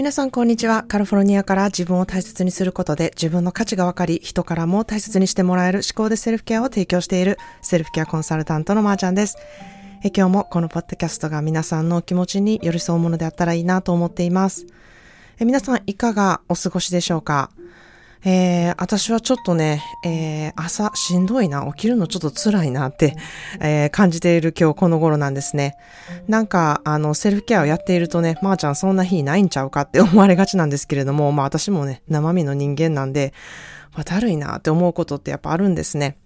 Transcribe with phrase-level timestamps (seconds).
[0.00, 0.84] 皆さんこんにちは。
[0.88, 9.36] カルフォルニアから自分を大切にすることで自分の価値が分かり、人からも大切にしてもらえる思考でセルフケアを提供しているセルフケアコンサルタントのまーちゃんです。
[10.02, 14.64] え今日もこのポッドキャストが皆さんのお気持ちに寄り添うものであったらいいなと思っています。
[15.38, 17.50] え皆さんいかがお過ごしでしょうか？
[18.24, 23.16] えー、私はちょっとね、えー、朝しんどいな、起きるのちょっと辛いなって、
[23.60, 25.76] えー、感じている今日この頃なんですね。
[26.28, 33.32] なんか、あの、セルフケアをやっているとね、まー、あ、ちゃんそんな日ないんちゃうかって思われがちなんですけれども、まあ私もね、生身の人間なんで、
[33.94, 36.16] まあ、だるいなって思うことってやっぱあるんですね。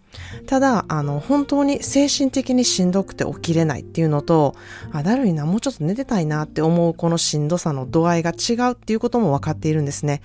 [0.47, 4.55] ただ、あの、本当に精神的にしんどくて起きれないっていうのと、
[4.93, 10.23] あ、だるいな、もうちょっと寝てたいなって思うこのしんどさの度合いが違うっていうことも分かっているんですね。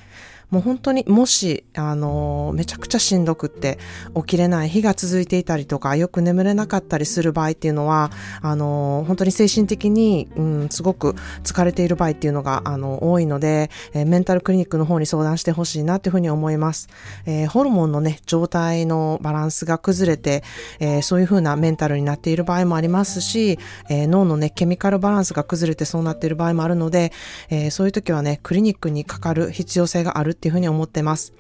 [0.52, 3.78] もう本当にもし、あの、めちゃくちゃしんどくって
[4.16, 8.10] 起きれない日が続いていたりとか、よく眠れなかったりする場合っていうのは、
[8.42, 16.90] あの、本当に精神的に、うん、すごく疲れている場合っていうのが、あの、多いので、えー、メンタルクリニックの方に相談してほしいなっていうふうに思います。
[17.26, 20.44] えー、ホルモンのね、状態のバランスが崩れて、
[20.80, 27.12] えー、そういうふうなメンタルになっている場合もありますし、え脳のね、ケミカルバランスが崩れてそうなっている場合もあるので、
[27.50, 31.34] えそういう時はね、クリニックにかかる必要性があるっていうふうに思ってます。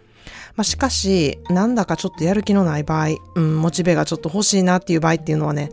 [0.55, 5.71] まあ、しかし、なんだかちょっとやる気のない場合、うん、モチベがちょっと欲しいなっていう場合っていうのはね、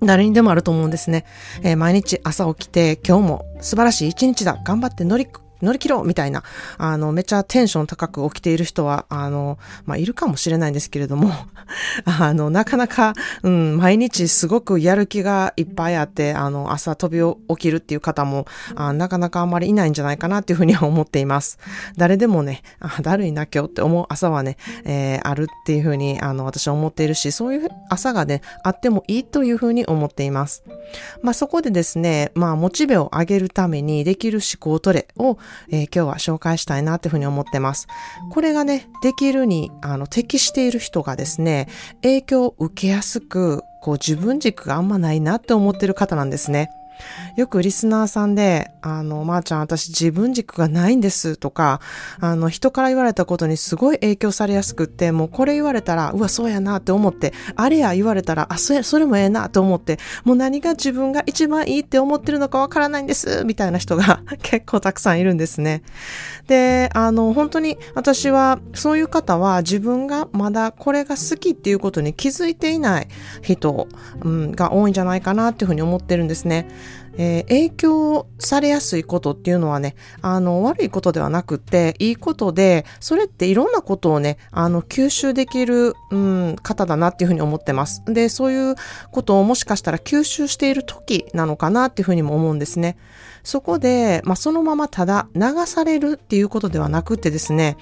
[0.00, 1.24] 誰にでもあると思うんですね。
[1.62, 4.56] えー、毎日朝起きて、今日も素晴らしい一日だ。
[4.64, 5.26] 頑張って乗り
[5.62, 6.42] 乗り切ろうみたいな、
[6.76, 11.32] あの、めちゃテンション高く起きている人は、あの、まあ、いるかもしれないんですけれども、
[12.04, 21.58] あの、なかなか、うん、毎日すごくやる気がいっぱいあって、あの、朝飛び起きるっていう方も、あなかなかあんまりいないんじゃないかなっていうふうには思っています。
[21.96, 30.62] 誰でもね、あだるいな今日って思う朝はね、えー、あるっていうふうに、あの、私は思っているし、そういう朝がね、あってもいいというふうに思っています。
[31.22, 35.38] まあ、そこでですね、まあ、モチベを上げるためにできる思考トレを、
[35.70, 37.86] えー、今日は紹介したいなというふうに思ってます。
[38.30, 41.68] これがね、できるに、あの、適している人がですね、
[42.02, 46.70] 影響を受けやすく、こう自分軸があんまないなって思ってる方なんですね。
[47.36, 51.80] よくリスナーさんで、あの、まー、あ、ちゃん私自分軸がないんですとか、
[52.20, 65.82] あの、人から言われたことにすごい影響されやすくって、もうこれ言われたら、うわ、そうやなって思って、あれや言われたら、あ、それ、それもええなと思って、もう何が自分が一番いいって思ってるのかわからないんです、みたいな人が 結構たくさんいるんですね。
[66.46, 73.08] で、あの、本当に私は、そういう方は自分がまだこれが好きっていうことに気づいていない
[73.42, 73.88] 人、
[74.22, 76.68] うん、が多いんじゃないかなっていうふうに思ってるんですね。
[77.18, 88.02] えー、影響されやすいことっていうのはね、あの、悪いことではなくて、いいことで、それっていろんなことをね、あの、吸収できる、うん、方だなっていうふうに思ってます。
[88.06, 88.76] で、そういう
[89.10, 92.96] ことをもしかしたら吸収している時なのかなっていうふうにも思うんですね。
[93.42, 97.76] そこで、まあ、そのままただ流されるっていうことではなくてですね、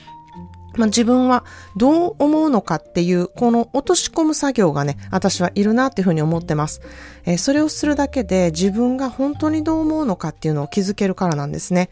[0.76, 1.44] まあ、自分は
[1.76, 6.80] どう思うのかっていう、この落とし込む作業がね、私はいるなっていうふうに思ってます。
[7.24, 11.90] えー、それをするだけで自分が本当にどう思うのかっていうのを気づけるからなんですね。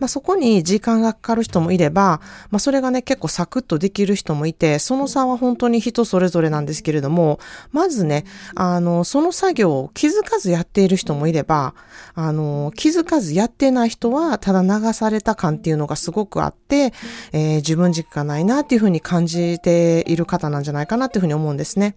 [0.00, 2.20] まあ、そこに時間がかかる人もいれば、
[2.50, 11.74] まあ、それがね、結構サクッとできる人もいて、その差は本当に人それぞれなんですけれども、まずね、あの、その作業を気づかずやっている人もいれば、
[12.14, 16.92] あの、気づかずやってない人は、ただ流された感っていうのがすごくあって、
[17.32, 21.96] えー、自分軸がないなっていうふうに感じている方なんじゃないかなっていうふうに思うんですね。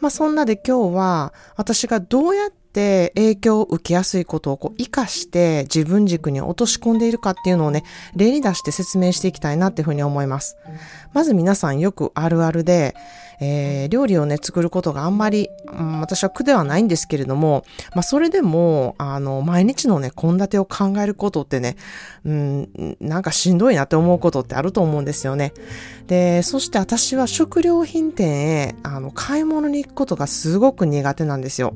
[0.00, 7.84] まあそんなで今日は私がどうやってって影響を受けやすいことをこう活かして自分軸に落とし込んでいるかっていうのをね、
[8.16, 10.56] 例に出して説明していきたいなっていうふうに思います。
[11.12, 12.96] まず皆さんよくあるあるで、
[13.40, 17.64] えー、料理をね、作ることがあんまり、うん、私は苦ではないんですけれども、
[17.94, 21.76] まあ、それでも、あの、毎日のね、献立を考えることってね、
[22.24, 25.52] うん、なんかしんどいなって思うことってあると思うんですよね。
[26.06, 31.74] で、そして私は食料品店へ、あの、買い物に行くことがすごく苦手なんですよ。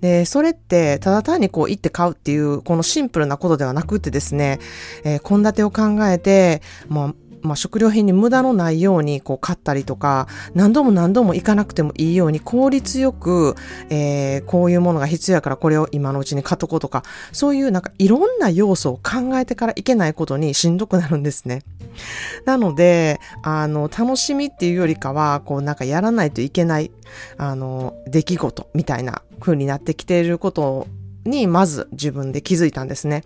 [0.00, 4.58] で、それって、ただ単にこう行って買うっていう、このシンプルなことではなくてですね、
[5.04, 13.54] えー、献立を考えて、もう、まあ、食料品に無駄のないようにこう買ったりとか、何度も何度も行かなくてもいいように効率よく、
[13.90, 17.02] えー、こういうものが必要やからこれを今のうちに買っとこうとか、
[17.32, 21.62] そういうなんかいろんな要素を考えてからいけないことにしんどくなるんですね。
[22.44, 26.90] なので、あの、楽しみっていうよりかは、こうなんかやらないといけない、
[27.36, 30.86] あの、出来事みたいな風になってきていること
[31.24, 33.24] に、まず自分で気づいたんですね。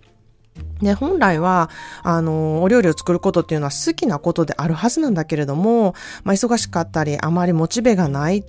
[0.81, 1.69] で、本来は、
[2.03, 8.43] あの、お料理を作ることっていうのは好きなことであるはずなんだけれども、まあ、忙しかったり、あまりモチベがない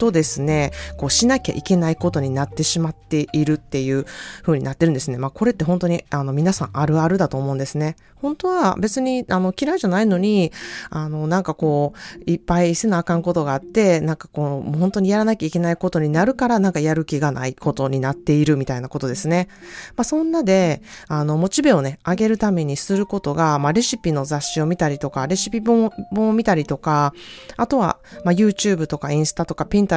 [0.00, 4.06] とですね、こうしなきゃいけないことになってしまっているっていう
[4.42, 5.18] 風になってるんですね。
[5.18, 7.96] まあこれって本当にあの皆さんあるあるだと思うんですね。
[8.16, 10.52] 本当は別にあの嫌いじゃないのに、
[10.90, 11.94] あのなんかこ
[12.26, 19.48] ういっぱいせなあかんことがあって、なんかこう本当にやらなきゃいけないことになるからなんかやる気がないことになっているみたいなことですね。
[19.96, 27.12] まあそんなで、あのモチベをね、上げるためにすることが、まあレシピの雑誌を見たりとか、レシピ本を見たりとか、
[27.56, 29.89] あとは、まあ、YouTube とかインスタとか Pinterest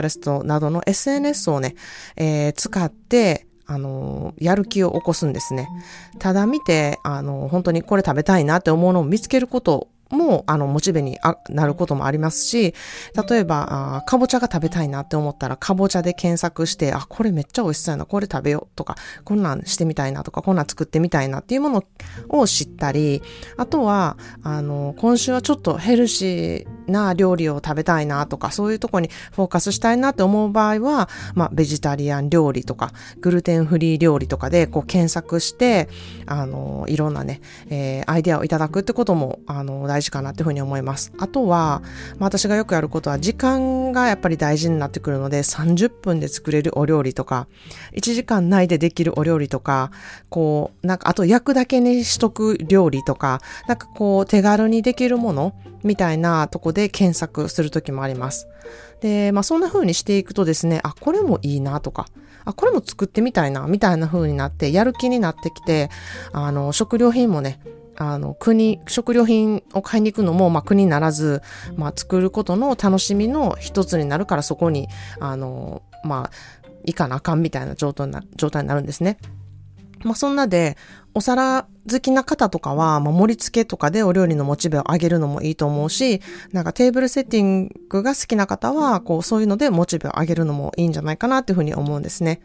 [0.43, 1.75] などの SNS をね、
[2.15, 5.67] えー、使って、あの、やる気を起こすんですね。
[6.19, 11.19] ただ見て、あの、本当にこれ食べたいなって思うのを見つけることも、あの、モチベに
[11.49, 12.73] なることもありますし、
[13.29, 21.83] 例えば、あかぼちゃが食べたいなって思ったら、かぼちゃで検索して、あ、これめっちゃ美味しそうやな、これ食べようとか、こんなんしてみたいなとか、こんなん作ってみたいなっていうもの
[22.29, 23.21] を知ったり、
[23.57, 35.89] あとは、あの、今週はちょっとヘルシーな料理を食べたいなとか、そういうとこにフォーカスしたいなって思う場合は、まあ、ベジタリアン料理とか、グルテンフリー料理とかで、こう、検索して、
[36.25, 41.13] あの、いろんなね、えー、アイデアをいただくってことも、あの、大事かなっていうふうに思います。
[41.17, 41.81] あとは、
[42.17, 47.47] まあ、私がよくやることは、時間がやっぱり大事になってくるので、30分で作れるお料理とか、
[47.93, 49.91] 1時間内でできるお料理とか、
[50.29, 55.53] こう、なんか、あと焼くだけにしとく料理とか、なんかこう、手軽にできるもの
[55.83, 58.47] みたいなとこで検索するときもあります。
[59.01, 62.07] で、まあそんな風にしていくとですね、あ、これもいいなとか、
[62.45, 65.89] あ、これも作ってみたいな、みたいな風になって、やる気になってきて、
[66.31, 67.59] あの、食料品もね、
[67.95, 71.41] あの、国、食料品を買いに行くのも、まあ、国ならず、
[71.75, 74.87] まあ、作ることの楽しみの一つになるから、そこに、
[75.19, 79.17] あの、まあ、いかなあかんみたいな状態な、状態になるんですね。
[80.03, 80.77] まあ、そんなで、
[81.13, 92.41] お皿好きな方とかは、まあ、盛り付けとかでお料理のモチベを上げるのもいいと思うし、なんかテーブルセッティングが好きな方は、こう、そういうのでモチベを上げるのもいいんじゃないかなっていうふうに思うんですね。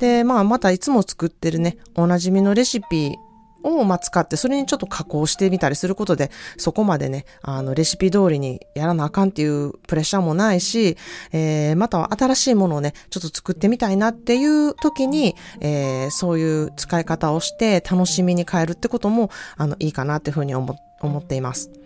[0.00, 3.16] で、まあ、またいつも作ってるね、おなじみのレシピ
[3.62, 10.96] を、ま、使って、それにちょっと加工してみたりすることで、そこまでね、あの、レシピ通りにやらなあかんっていうプレッシャーもないし、
[11.32, 21.81] えー、または新しいものをね、ちょっと作ってみたいなっていう時に、えー、そういう使い方をして楽しみに変えるってことも、あの、いいかなっていうふうに思っています。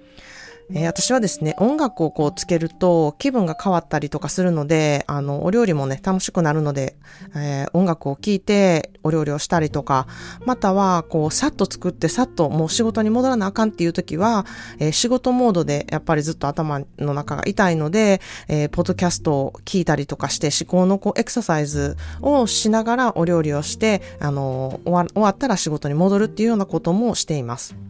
[0.71, 6.97] えー、私はですね、音楽をこうつけると気分が変わったりとかするので、あの、お料理もね、楽しくなるので、
[7.37, 10.09] えー、音楽を聴いてお料理をしたりとか、
[10.45, 14.45] または、こう、さっと作ってさっともう仕事に戻らなあかんっていう時は、
[14.79, 27.86] えー、仕事モードでやっぱりずっと頭の中が痛いので、え、ポッドキャストを聞いたりとかして思考のこう、エクササイズをしながらお料理をして、あの、終わ終わったら仕事に戻るっていうようなこともしています。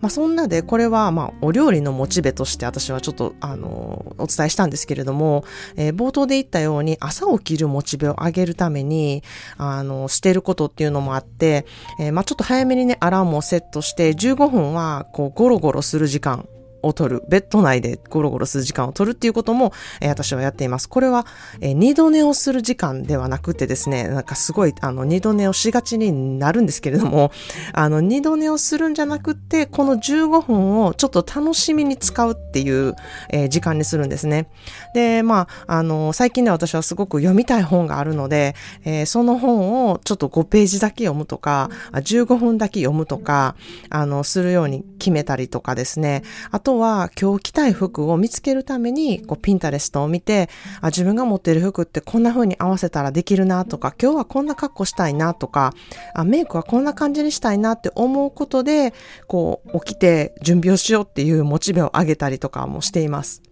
[0.00, 5.44] まあ、そんなで、これは、まあ、お料理のモチベとして私はちょっと、あの、お伝えしたんですけれども、
[5.76, 9.22] えー、冒頭で言ったように、朝起きるモチベを上げるために、
[9.58, 11.66] あの、してることっていうのもあって、
[11.98, 16.48] えー、まあ、ちょっと早めにね、アラームをセットして、15分は、こう、ゴロゴロする時間。
[16.82, 20.88] を取る、ベッド内でゴロゴロする時間を取るっていうことも、えー、私はやっています。
[20.88, 21.26] これは、
[21.60, 27.32] えー、二度寝をする時間ではなくてですね、なんかすごい、あの、二度寝をしがちになるんですけれども、
[27.72, 32.94] あの、二度寝をするんじゃなくて、この15分をちょっと楽しみに使うっていう、
[33.30, 34.48] えー、時間にするんですね。
[34.94, 38.54] で、まあ、あの、最近では私はすごく読みたい本があるので、
[38.84, 43.54] えー、その本をちょっと5ページだけ読むとか、15分だけ読むとか、
[43.90, 46.22] あの、するように決めたりとかですね。
[46.50, 50.48] あととは今日着たい服を見つけるためにこうピンタレストを見て
[50.80, 55.74] あ自分が持っている服ってこんな風に合わせたらできるなとか今日はこんな格好したいなとか
[56.14, 58.94] あメイクはこんな感じにしたいなって思うことで
[59.26, 63.49] こう起きて準備をしようっていうモチベを上げたりとかもしています。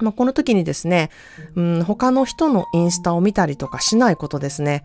[0.00, 1.10] まあ、この時にですね、
[1.56, 4.84] うん、他の人のインスタを見たりとかしないことですね、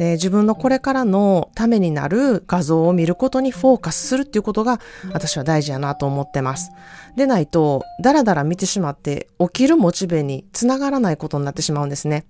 [0.00, 4.80] えー、自分のこれからのためになる画像を見ることにフォーカスするっていうことが
[5.12, 6.70] 私は大事やなと思ってます。
[7.16, 12.24] でないと、だらだら見てしまって起きるモチベにつながらないことになってしまうんですね。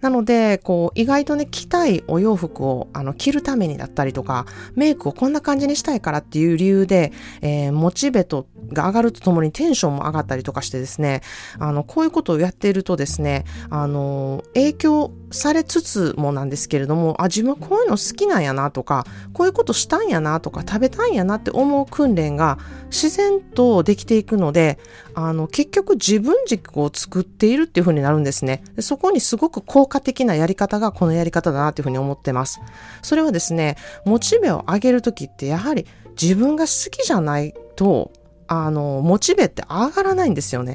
[0.00, 11.20] なので、こう、意外とね、着たいお洋服を、あの、着るためにだったりとか、メイクをこんな感じにしたいからっていう理由で、えー、モチベと、が上がるとともにテンションも上がったりとかしてですね、
[11.58, 22.58] あの、こういうことをやっているとですね、あの、影響されつつもなんですけれども、あ、自分こういうの好きなんやなとか、こういうことしたんやなとか、食べたんやなって思う訓練が
[22.90, 24.78] 自然とできていくので、
[25.14, 28.62] あの、結局自分軸を作っているっていう風になるんですね。
[28.80, 32.60] そこにすごく効果的なやり方がこのやり方だなっていう風に思ってます。
[33.02, 35.86] それはですね、モチベを上げるときってやはり
[36.20, 38.10] 自分が好きじゃないと
[38.52, 40.74] あの、モチベって上がらないんですよね。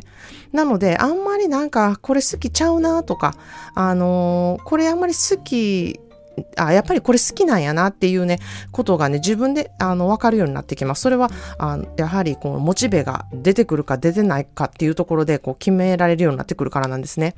[0.53, 3.35] なので、あんまりなんか、これ好きちゃうなとか、
[3.75, 5.99] あの、これあんまり好き
[6.55, 8.39] あ、やっぱりこれ好きなんやなっていうね、
[8.71, 11.01] ことがね、自分で、あの、わかるようになってきます。
[11.01, 17.35] それは、あやはり、このモチベが出てくるか出てないかっていうところで、こう、決められるようになってくるからなんですね。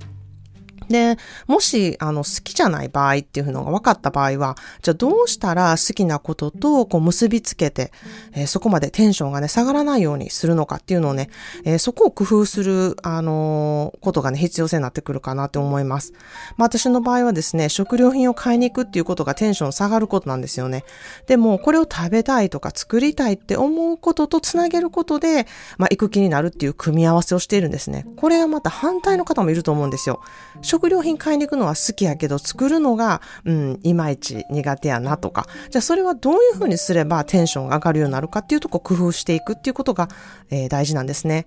[0.89, 1.17] で、
[1.47, 7.91] もし、あの、好きじゃない場合っていうのが分かった場合は、じゃあどうしたら好きなこととこう結びつけて、
[8.33, 11.29] えー、そこまでテンションがね、下がらないようにするのかっていうのをね、
[11.65, 16.13] えー、そこを工夫する、あのー、ことがね、必要性になってくるかなって思います。
[16.57, 20.83] まあ私の場合はですね、食料品を買いに行くっていうことがテンション下がることなんですよね。
[21.27, 28.05] でも、これを食べたいとか作りたいって思うこととつなげることで、まあ行く気になるっていう組み合わせをしているんですね。
[28.17, 30.21] これがまた反対の方もいると思うんですよ。
[30.77, 40.07] 食料品買いに行くのは好きやけど、作るのが、うん、いまいち苦手やなとか、じゃあそれはどういうふうにすればテンションが上がるようになるかっていうとこ工夫していくっていうことが、
[40.51, 41.45] えー、大事なんですね。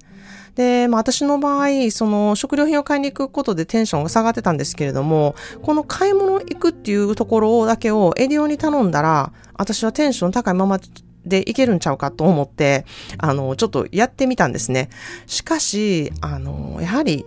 [0.57, 10.81] で、まあ私の場合、その食料品を買いに行くことでテンションが下がってたんですけれども、この買い物行くっていうところだけをエディオに頼んだら、私はテンション高いまま
[11.25, 12.85] でいけるんちゃうかと思って、
[13.19, 14.91] あの、ちょっとやってみたんですね。
[15.27, 17.25] しかし、あの、やはり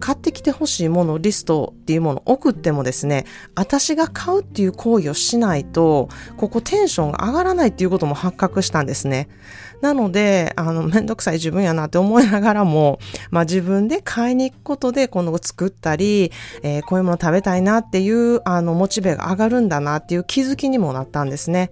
[0.00, 9.28] 買ってきてほしいものリストっていうものを送ってもですね、私が買うっていう行為をしないと、ここテンションが上がらないっていうことも発覚したんですね。
[9.84, 12.98] なので、あの、めんどくさい自分やなって思いながらも、
[13.30, 21.70] まあ自分で買いに行くことで、この作ったり、えー、こういうもの食べたいなっていう、あの、モチベが上がるんだなっていう気づきにもなったんですね。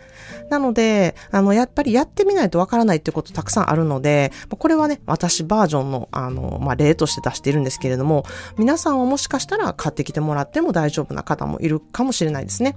[0.51, 8.27] なので、あの、やっぱりやってみないとわからないってことたくさんあるので、これはね、私バージョンの、あの、まあ例として出しているんですけれども、
[8.59, 12.77] 皆さんはもしかしたら買ってきてもらっても大丈夫な方もいるかもしれないですね。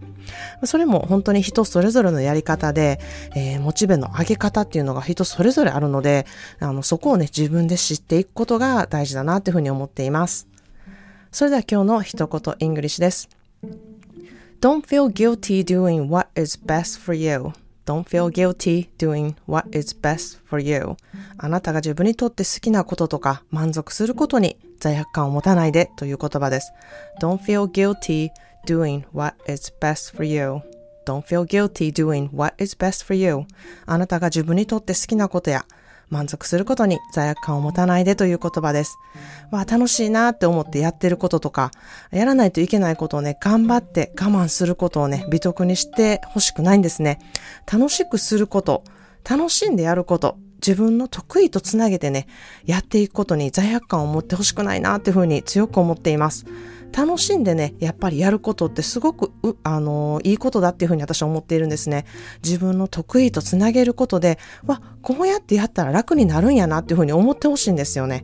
[0.64, 3.02] それも本当に人それぞれのやり方で、
[3.36, 6.26] えー、モチベの上げ方っていうのが人それぞれあるので、
[6.60, 10.48] あの、そこをね、自分で知っていくことが大事だなというふうに思っています。
[11.32, 13.30] それでは今日の一言 English です。
[14.62, 17.52] Don't feel guilty doing what is best for you.
[17.86, 20.96] Don't feel guilty doing what is best for you.
[21.38, 26.72] あなたが自分にとって好きなこととか満足することに罪悪感を持たないでという言葉です。
[27.22, 28.30] Don't feel guilty
[28.66, 30.75] doing what is best for you.
[31.06, 33.46] Don't feel guilty doing what is best for you.
[33.86, 35.66] あなたが自分にとって好きなことや
[36.10, 38.98] 満足することに罪悪感を持たないでという言葉です。
[39.52, 41.72] わあ、楽しいなって思ってやってることとか、
[42.12, 47.20] やらないといけないことをね、頑張って我慢することをね、美徳にしてほしくないんですね。
[47.72, 48.84] 楽しくすること、
[49.28, 52.28] 楽しんでやること、自分の得意とつなげてね、
[52.66, 56.46] やっていくことに罪悪感を持ってほしくないなっていうふうに強く思っています。
[56.92, 59.32] 楽しんでね、やっぱりやることってすごく、
[59.64, 62.06] あのー、いいことだっていうふうに私は思っているんですね。
[62.44, 68.24] 自分の得意とつなげることで、わ、こうやってやったら楽になるんやなっていうふうに思ってほしいんですよね。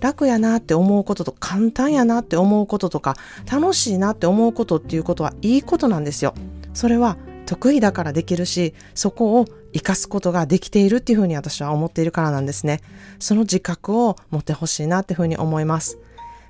[0.00, 3.16] 楽やなって思うことと簡単やなって思うこととか
[3.50, 6.34] 楽しいなって思うことっていうことはいいことなんですよ。
[6.74, 7.16] それは
[7.48, 12.80] 得意だからできるし、そこを活かすことができているっていうふうに私は思っているからなんですね。
[13.18, 15.98] その自覚を持ってほしいなっていうふうに思います。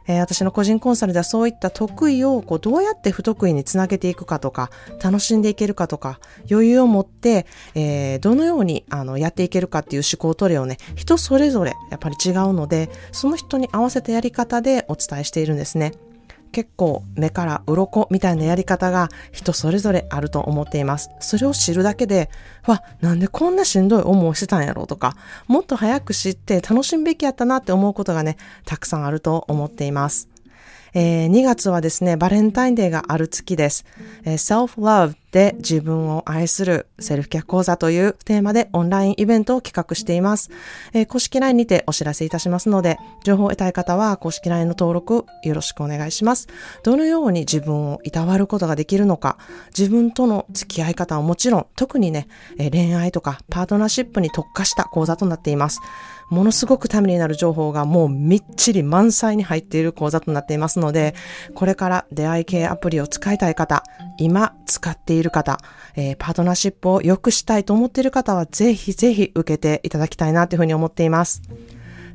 [0.09, 6.19] えー、私の個人コンサルではそういった得意をこうどうやって不得意につなげていくかとか、楽しんでいけるかとか、
[6.51, 15.93] 余裕を持って、えー、どのようにあのやっていけるかっていう思考トレをね、人それぞれやっぱり違うので、その人に合わせたやり方でお伝えしているんですね。
[16.53, 21.11] 結構目から鱗みたいなやり方が人それぞれあると思っています。
[21.21, 22.31] それを知るだけで、
[22.67, 30.29] わ、なんでこんなしんどい思いしてたんやろうとか、もっと早く知って楽しむべきやったなって思うことがね、たくさんあると思っています。
[30.95, 33.85] えー、2月はですね、バレンタインデーがある月です。
[34.25, 40.51] えー、self-love で自分を愛するセルフケア講座というテーマでオンラインイベントを企画しています。
[40.93, 46.49] えー、公式 LINE にてお知らせいたしますので、情報を得たい方は公式 LINE の登録よろしくお願いします。
[46.83, 49.39] どのように自分をいたわることができるのか、
[49.79, 52.27] 自分との付き合い方はもちろん、特にね、
[52.59, 55.81] え恋愛とかパートナーシップに特化した講座となっています。
[56.31, 61.15] ものすごくためになる情報がもうみっちり満載に入っている講座となっていますので、
[61.55, 63.83] これから出会い系アプリを使いたい方、
[64.19, 65.60] 今使っている方、
[65.96, 71.42] えー、パートナーシップを良くしたいと思っている方はぜひぜひ受けていただきたいなというふうに思っています。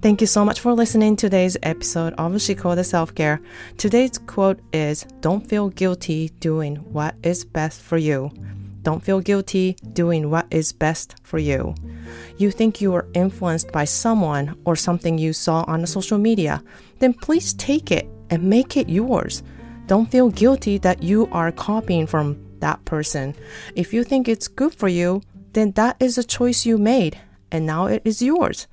[0.00, 3.41] Thank you so much for listening to today's episode of Shiko the Self-Care.
[3.77, 8.31] Today's quote is, Don't feel guilty doing what is best for you.
[8.85, 11.75] Don't feel guilty doing what is best for you.
[12.38, 16.62] You think you are influenced by someone or something you saw on social media,
[17.00, 19.43] then please take it and make it yours.
[19.88, 23.36] Don't feel guilty that you are copying from that person.
[23.75, 27.20] If you think it's good for you, then that is a choice you made,
[27.51, 28.67] and now it is yours.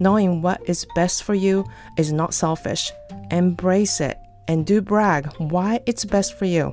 [0.00, 1.64] Knowing what is best for you
[1.96, 2.92] is not selfish.
[3.30, 4.18] Embrace it
[4.48, 6.72] and do brag why it's best for you.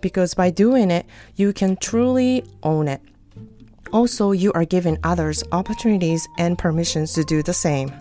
[0.00, 3.00] Because by doing it, you can truly own it.
[3.92, 7.92] Also, you are giving others opportunities and permissions to do the same.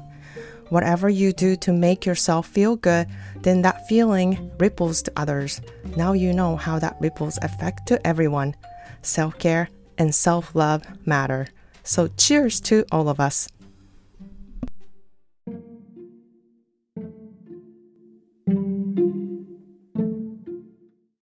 [0.69, 3.07] Whatever you do to make yourself feel good,
[3.41, 5.61] then that feeling ripples to others.
[5.95, 8.55] Now you know how that ripples affect to everyone.
[9.01, 11.47] Self care and self love matter.
[11.83, 13.47] So cheers to all of us.